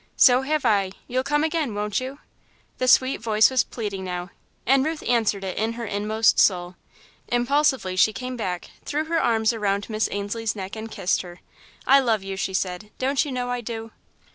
"So 0.17 0.41
have 0.41 0.65
I 0.65 0.93
you'll 1.07 1.21
come 1.23 1.43
again, 1.43 1.75
won't 1.75 1.99
you?" 1.99 2.17
The 2.79 2.87
sweet 2.87 3.21
voice 3.21 3.51
was 3.51 3.63
pleading 3.63 4.03
now, 4.03 4.31
and 4.65 4.83
Ruth 4.83 5.03
answered 5.07 5.43
it 5.43 5.59
in 5.59 5.73
her 5.73 5.85
inmost 5.85 6.39
soul. 6.39 6.75
Impulsively, 7.27 7.95
she 7.95 8.11
came 8.11 8.35
back, 8.35 8.71
threw 8.83 9.05
her 9.05 9.21
arms 9.21 9.53
around 9.53 9.91
Miss 9.91 10.09
Ainslie's 10.11 10.55
neck, 10.55 10.75
and 10.75 10.89
kissed 10.89 11.21
her. 11.21 11.41
"I 11.85 11.99
love 11.99 12.23
you," 12.23 12.35
she 12.35 12.55
said, 12.55 12.89
"don't 12.97 13.23
you 13.23 13.31
know 13.31 13.51
I 13.51 13.61
do?" 13.61 13.91